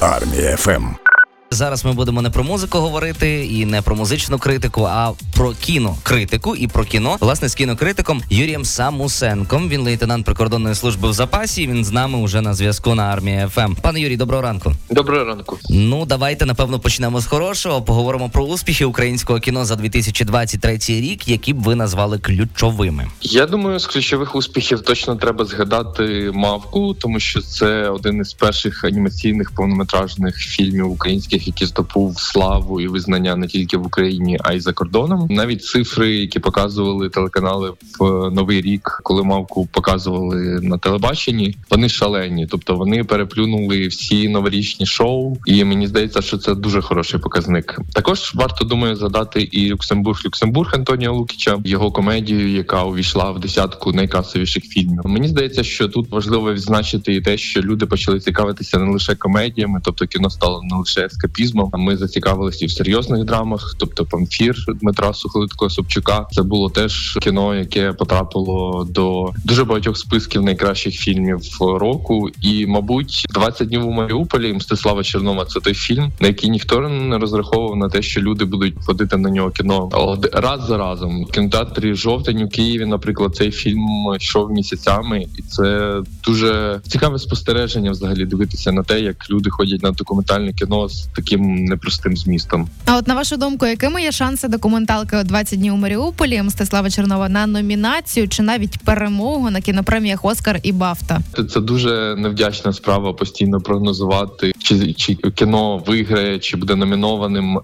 [0.00, 1.09] Армія FM.
[1.52, 6.56] Зараз ми будемо не про музику говорити і не про музичну критику, а про кінокритику
[6.56, 7.16] і про кіно.
[7.20, 9.68] Власне, з кінокритиком Юрієм Самусенком.
[9.68, 11.66] Він лейтенант прикордонної служби в запасі.
[11.66, 13.74] Він з нами уже на зв'язку на армії FM.
[13.82, 14.72] Пане Юрій, доброго ранку.
[14.90, 15.58] Доброго ранку.
[15.70, 17.82] Ну давайте напевно почнемо з хорошого.
[17.82, 23.06] Поговоримо про успіхи українського кіно за 2023 рік, які б ви назвали ключовими.
[23.22, 28.84] Я думаю, з ключових успіхів точно треба згадати мавку, тому що це один із перших
[28.84, 34.60] анімаційних повнометражних фільмів українських, який здобув славу і визнання не тільки в Україні, а й
[34.60, 35.26] за кордоном.
[35.30, 42.46] Навіть цифри, які показували телеканали в новий рік, коли мавку показували на телебаченні, вони шалені.
[42.46, 47.78] Тобто вони переплюнули всі новорічні шоу, і мені здається, що це дуже хороший показник.
[47.92, 53.92] Також варто думаю згадати і Люксембург Люксембург Антонія Лукіча, його комедію, яка увійшла в десятку
[53.92, 55.00] найкасовіших фільмів.
[55.04, 59.80] Мені здається, що тут важливо відзначити і те, що люди почали цікавитися не лише комедіями,
[59.84, 61.29] тобто кіно стало не лише ескапізмом.
[61.72, 66.26] А ми зацікавилися і в серйозних драмах, тобто памфір Дмитра Сухолиткого Собчука.
[66.32, 72.28] Це було теж кіно, яке потрапило до дуже багатьох списків найкращих фільмів року.
[72.42, 77.18] І, мабуть, «20 днів у Маріуполі Мстислава Чернова це той фільм, на який ніхто не
[77.18, 79.88] розраховував на те, що люди будуть ходити на нього кіно
[80.32, 81.24] раз за разом.
[81.24, 83.80] В кінотеатрі жовтень у Києві, наприклад, цей фільм
[84.20, 87.90] йшов місяцями, і це дуже цікаве спостереження.
[87.90, 92.68] Взагалі дивитися на те, як люди ходять на документальне кіно з таким непростим змістом.
[92.86, 97.28] А от на вашу думку, якими є шанси документалки «20 днів у Маріуполі Мстислава Чернова
[97.28, 101.20] на номінацію чи навіть перемогу на кінопреміях Оскар і Бафта?
[101.36, 107.62] Це- Це дуже невдячна справа постійно прогнозувати, чи, чи кіно виграє, чи буде номінованим, е,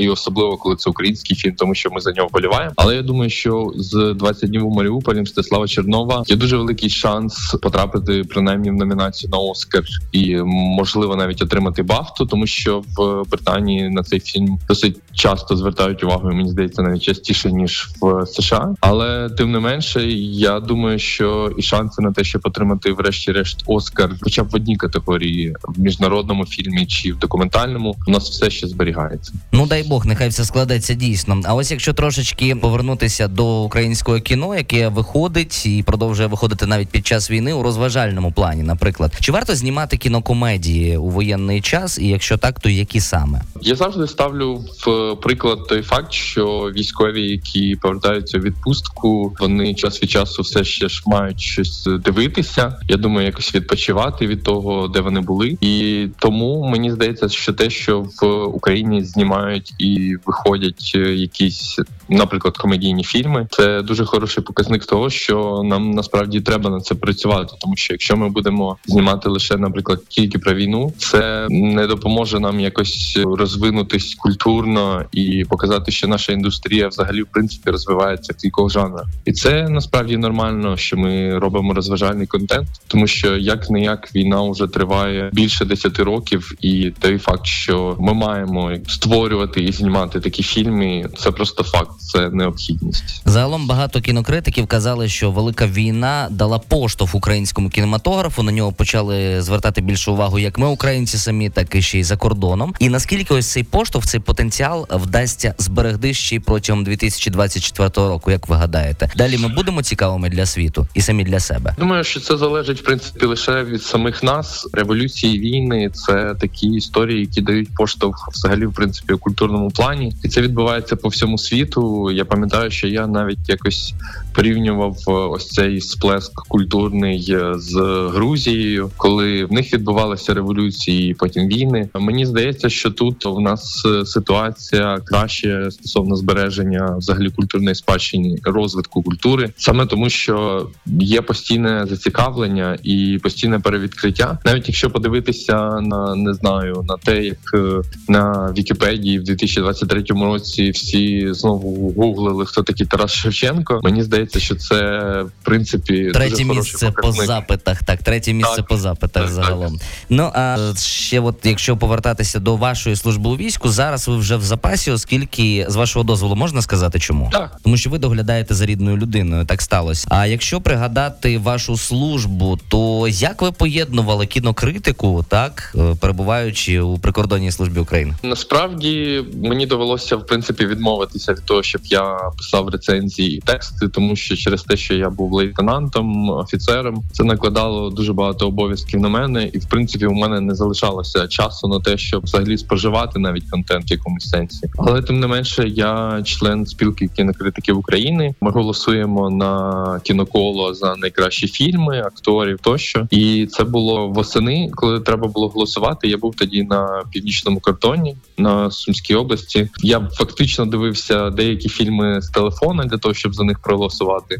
[0.00, 2.72] і особливо коли це український фільм, тому що ми за нього вболіваємо.
[2.76, 7.56] Але я думаю, що з 20 днів у Маріуполі Мстислава Чернова є дуже великий шанс
[7.62, 13.90] потрапити принаймні в номінацію на Оскар і можливо навіть отримати Бафту, тому що в Британії
[13.90, 16.30] на цей фільм досить часто звертають увагу.
[16.30, 18.74] і Мені здається, навіть частіше ніж в США.
[18.80, 24.10] Але тим не менше, я думаю, що і шанси на те, щоб отримати врешті-решт Оскар,
[24.20, 28.68] хоча б в одній категорії в міжнародному фільмі чи в документальному, у нас все ще
[28.68, 29.32] зберігається.
[29.52, 31.40] Ну дай Бог, нехай все складеться дійсно.
[31.44, 37.06] А ось якщо трошечки повернутися до українського кіно, яке виходить і продовжує виходити навіть під
[37.06, 42.36] час війни у розважальному плані, наприклад, чи варто знімати кінокомедії у воєнний час, і якщо
[42.36, 43.42] так, то які саме?
[43.62, 50.02] Я завжди ставлю в приклад той факт, що військові, які повертаються в відпустку, вони час
[50.02, 52.78] від часу все ще ж мають щось дивитися.
[52.88, 57.70] Я думаю, якось відпочивати від того, де вони були, і тому мені здається, що те,
[57.70, 64.86] що в Україні знімають і виходять е, якісь, наприклад, комедійні фільми, це дуже хороший показник
[64.86, 69.56] того, що нам насправді треба на це працювати, тому що якщо ми будемо знімати лише,
[69.56, 76.32] наприклад, тільки про війну, це не допоможе нам якось розвинутись культурно і показати, що наша
[76.32, 81.74] індустрія взагалі в принципі розвивається в кількох жанрах, і це насправді нормально, що ми робимо
[81.74, 87.18] розважальний контент, тому що як не як війна вже триває більше 10 років, і той
[87.18, 93.22] факт, що ми маємо створювати і знімати такі фільми, це просто факт, це необхідність.
[93.24, 98.42] Загалом багато кінокритиків казали, що велика війна дала поштовх українському кінематографу.
[98.42, 102.16] На нього почали звертати більшу увагу як ми, українці самі, так і ще й за
[102.16, 102.74] кордоном.
[102.78, 108.48] І наскільки ось цей поштовх, цей потенціал вдасться зберегти ще й протягом 2024 року, як
[108.48, 109.10] ви гадаєте?
[109.16, 111.74] Далі ми будемо цікавими для світу і самі для себе.
[111.78, 114.68] Думаю, що це залежить в принципі лише від самих нас.
[114.72, 120.28] Революції, війни це такі історії, які дають поштовх взагалі, в принципі, у культурному плані, і
[120.28, 122.10] це відбувається по всьому світу.
[122.10, 123.94] Я пам'ятаю, що я навіть якось
[124.32, 127.74] порівнював е, ось цей сплеск культурний е, з
[128.14, 131.88] Грузією, коли в них відбувалися революції, потім війни.
[131.94, 139.02] Мені здається, що тут у нас е, ситуація краще стосовно збереження взагалі культурної спадщини, розвитку
[139.02, 144.38] культури, саме тому, що є постійне зацікавлення і постійне перевідкриття.
[144.44, 150.70] Навіть якщо подивитися на не знаю на те, як е, на Вікіпедії в 2023 році
[150.70, 153.80] всі знову гуглили, хто такий Тарас Шевченко.
[153.82, 154.76] Мені здається, що це
[155.22, 157.84] в принципі Третє місце по запитах.
[157.84, 158.66] Так, третє місце Так.
[158.66, 159.80] по запитах Так, загалом.
[160.08, 164.42] Ну а ще, от якщо повертатися до вашої служби у війську, зараз ви вже в
[164.42, 167.28] запасі, оскільки з вашого дозволу можна сказати, чому?
[167.32, 167.56] Так.
[167.62, 170.06] Тому що ви доглядаєте за рідною людиною, так сталося.
[170.10, 177.80] А якщо пригадати вашу службу, то як ви поєднували кінокритику, так перебуваючи у прикордонній службі
[177.80, 178.14] України?
[178.22, 184.16] Насправді мені довелося в принципі відмовитися від того, щоб я писав рецензії і тексти, тому
[184.16, 189.50] що через те, що я був лейтенантом, офіцером, це накладало дуже багато обов'язків на мене,
[189.52, 193.90] і в принципі у мене не залишалося часу на те, щоб взагалі споживати навіть контент
[193.90, 194.70] в якомусь сенсі.
[194.78, 198.34] Але тим не менше, я член спілки кінокритиків України.
[198.40, 203.06] Ми голосуємо на кіноколо за найкращі фільми, акторів тощо.
[203.10, 206.08] І це було восени, коли треба було голосувати.
[206.08, 209.68] Я був тоді на північному кордоні на Сумській області.
[209.82, 214.36] Я фактично дивився деякі фільми з телефона для того, щоб за них проголосувати.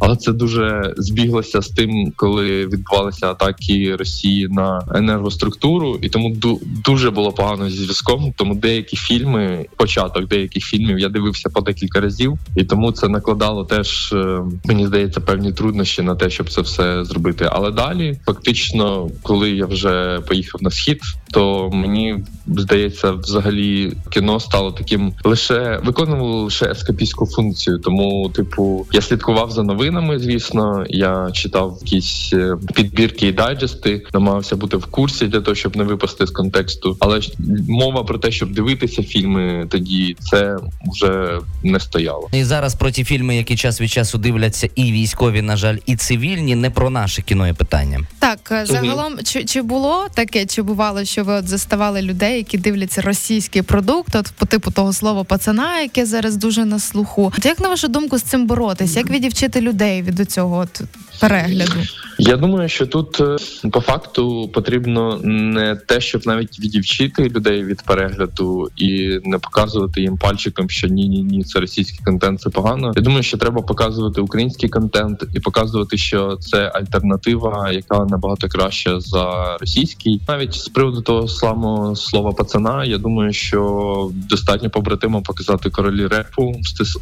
[0.00, 6.60] Але це дуже збіглося з тим, коли відбувалися атаки Росії на енергоструктуру, і тому ду-
[6.84, 8.34] дуже було погано зі зв'язком.
[8.36, 13.64] Тому деякі фільми, початок деяких фільмів, я дивився по декілька разів, і тому це накладало
[13.64, 17.48] теж е, мені здається певні труднощі на те, щоб це все зробити.
[17.52, 24.72] Але далі, фактично, коли я вже поїхав на схід, то мені здається, взагалі кіно стало
[24.72, 27.78] таким лише виконувало лише ескапістську функцію.
[27.78, 30.18] Тому, типу, я слідкував за новинами.
[30.18, 35.76] Звісно, я читав якісь е, підбірки і дайджести, намагався бути в курсі для того, щоб
[35.76, 36.96] не випасти з контексту.
[37.00, 37.32] Але ж
[37.68, 40.56] мова про те, щоб дивитися фільми тоді, це
[40.92, 42.28] вже не стояло.
[42.32, 45.96] І зараз про ті фільми, які час від часу дивляться, і військові, на жаль, і
[45.96, 48.00] цивільні, не про наше кіно є питання.
[48.18, 53.02] Так, загалом, чи, чи було таке, чи бувало, що ви от заставали людей, які дивляться
[53.02, 57.32] російський продукт, от по типу того слова пацана, яке зараз дуже на слуху.
[57.38, 58.96] От як на вашу думку з цим боротись?
[58.96, 60.80] Як відівчити людей від цього от
[61.20, 61.80] перегляду?
[62.18, 63.36] Я думаю, що тут е,
[63.70, 70.16] по факту потрібно не те, щоб навіть відівчити людей від перегляду і не показувати їм
[70.18, 72.92] пальчиком, що ні, ні, ні, це російський контент, це погано.
[72.96, 79.00] Я думаю, що треба показувати український контент і показувати, що це альтернатива, яка набагато краща
[79.00, 80.20] за російський.
[80.28, 86.54] Навіть з приводу того самого слова пацана, я думаю, що достатньо побратимо показати королі репу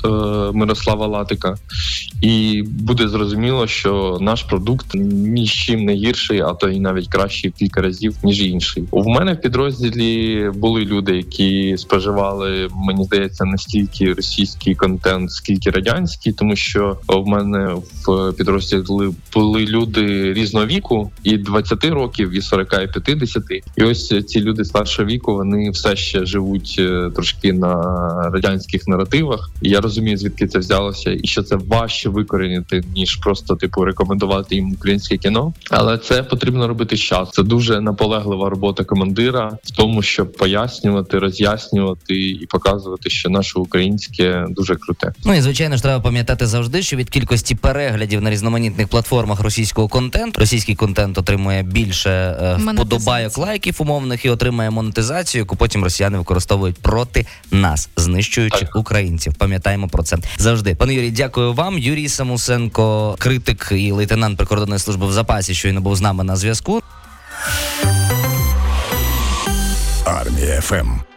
[0.05, 0.08] е,
[0.52, 1.55] Мирослава Латика,
[2.22, 7.08] і буде зрозуміло, що наш продукт ні з чим не гірший, а то і навіть
[7.08, 8.84] кращий в кілька разів ніж інший.
[8.90, 15.70] У мене в підрозділі були люди, які споживали, мені здається, не стільки російський контент, скільки
[15.70, 17.74] радянський, тому що в мене
[18.06, 23.42] в підрозділі були люди різного віку, і 20 років, і 40, і 50.
[23.76, 27.74] І ось ці люди старшого віку вони все ще живуть е, трошки на
[28.32, 29.50] радянських наративах.
[29.62, 34.55] І я розумію, звідки це взялося, і що це важче викорінити, ніж просто типу рекомендувати
[34.55, 35.52] їм українське кіно.
[35.70, 37.31] Але це потрібно робити з часу.
[37.32, 44.46] Це дуже наполеглива робота командира в тому, щоб пояснювати, роз'яснювати і показувати, що наше українське
[44.50, 45.12] дуже круте.
[45.25, 49.88] Ну і звичайно ж треба пам'ятати завжди, що від кількості переглядів на різноманітних платформах російського
[49.88, 56.19] контенту російський контент отримує більше е, вподобайок лайків умовних і отримає монетизацію, яку потім росіяни
[56.19, 58.76] використовують проти нас, знищуючи Так.
[58.76, 59.35] українців.
[59.38, 60.75] Пам'ятаємо про це завжди.
[60.75, 61.79] Пане Юрій, дякую вам.
[61.79, 66.82] Юрій Самусенко, критик і лейтенант прикордонної служби в запасі, щойно був з нами на зв'язку.
[70.04, 71.13] Армія ФМ.